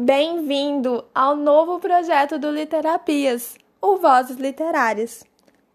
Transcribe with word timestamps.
Bem-vindo 0.00 1.04
ao 1.12 1.34
novo 1.34 1.80
projeto 1.80 2.38
do 2.38 2.52
Literapias, 2.52 3.56
o 3.82 3.96
Vozes 3.96 4.36
Literárias. 4.36 5.24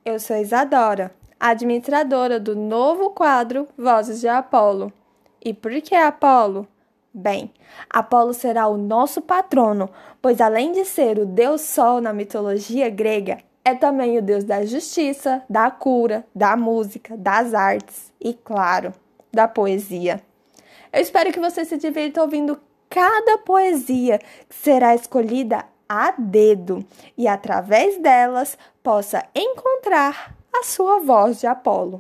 Eu 0.06 0.18
sou 0.18 0.38
Isadora, 0.38 1.14
administradora 1.38 2.40
do 2.40 2.56
novo 2.56 3.10
quadro 3.10 3.68
Vozes 3.78 4.22
de 4.22 4.30
Apolo. 4.30 4.94
E 5.44 5.54
por 5.54 5.74
que 5.82 5.94
Apolo? 5.94 6.66
Bem, 7.14 7.52
Apolo 7.90 8.34
será 8.34 8.70
o 8.70 8.78
nosso 8.78 9.22
patrono, 9.22 9.90
pois 10.22 10.40
além 10.40 10.72
de 10.72 10.86
ser 10.86 11.20
o 11.20 11.26
deus 11.26 11.60
Sol 11.60 12.00
na 12.00 12.14
mitologia 12.14 12.90
grega, 12.90 13.40
é 13.66 13.76
também 13.76 14.18
o 14.18 14.22
deus 14.22 14.46
da 14.46 14.66
justiça, 14.66 15.44
da 15.50 15.70
cura, 15.70 16.26
da 16.34 16.56
música, 16.56 17.18
das 17.18 17.54
artes 17.54 18.14
e, 18.22 18.34
claro, 18.34 18.94
da 19.34 19.50
poesia. 19.50 20.22
Eu 20.94 21.02
espero 21.02 21.34
que 21.34 21.42
você 21.42 21.66
se 21.66 21.76
divirta 21.76 22.22
ouvindo 22.22 22.58
cada 22.94 23.40
poesia 23.40 24.20
que 24.20 24.56
será 24.56 24.94
escolhida 24.94 25.66
a 25.90 26.14
dedo 26.16 26.86
e, 27.18 27.28
através 27.28 28.00
delas, 28.00 28.56
possa 28.84 29.26
encontrar 29.34 30.36
a 30.54 30.64
sua 30.64 31.00
voz 31.00 31.42
de 31.42 31.48
Apolo. 31.48 32.00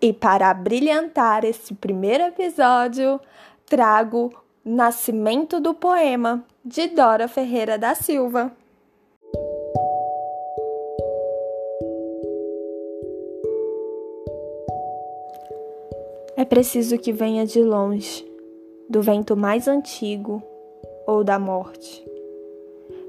E 0.00 0.12
para 0.12 0.52
brilhantar 0.54 1.44
este 1.44 1.72
primeiro 1.72 2.24
episódio, 2.24 3.20
trago 3.64 4.32
Nascimento 4.64 5.60
do 5.60 5.72
Poema 5.72 6.44
de 6.64 6.88
Dora 6.88 7.28
Ferreira 7.28 7.78
da 7.78 7.94
Silva. 7.94 8.50
É 16.38 16.44
preciso 16.44 16.98
que 16.98 17.12
venha 17.12 17.46
de 17.46 17.62
longe, 17.62 18.22
do 18.90 19.00
vento 19.00 19.34
mais 19.34 19.66
antigo 19.66 20.42
ou 21.06 21.24
da 21.24 21.38
morte. 21.38 22.06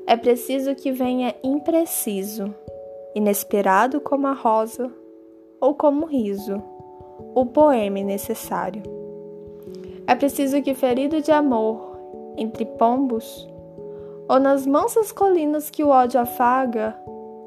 É 0.08 0.16
preciso 0.16 0.73
que 0.73 0.94
venha 0.94 1.36
impreciso, 1.44 2.55
inesperado 3.14 4.00
como 4.00 4.28
a 4.28 4.31
rosa 4.31 4.89
ou 5.59 5.75
como 5.75 6.05
o 6.05 6.08
riso, 6.08 6.64
o 7.36 7.45
poema 7.45 8.00
necessário. 8.00 8.81
É 10.08 10.16
preciso 10.16 10.61
que 10.61 10.73
ferido 10.73 11.22
de 11.22 11.33
amor, 11.33 11.98
entre 12.38 12.64
pombos, 12.64 13.45
ou 14.30 14.39
nas 14.39 14.66
mansas 14.66 15.11
colinas 15.11 15.70
que 15.70 15.83
o 15.83 15.89
ódio 15.89 16.22
afaga, 16.22 16.98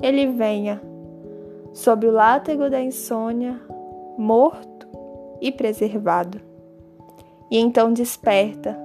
ele 0.02 0.26
venha, 0.26 0.78
sob 1.72 2.06
o 2.06 2.12
látego 2.12 2.68
da 2.68 2.82
insônia, 2.82 3.58
morto 4.18 4.69
e 5.40 5.50
preservado. 5.50 6.40
E 7.50 7.58
então 7.58 7.92
desperta 7.92 8.78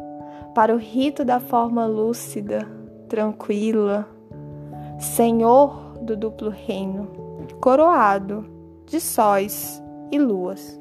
para 0.54 0.74
o 0.74 0.78
rito 0.78 1.24
da 1.26 1.40
forma 1.40 1.86
lúcida, 1.86 2.68
tranquila, 3.08 4.08
Senhor 5.00 5.98
do 6.02 6.16
duplo 6.16 6.50
reino, 6.50 7.08
coroado 7.60 8.46
de 8.86 9.00
sóis 9.00 9.82
e 10.12 10.18
luas. 10.18 10.80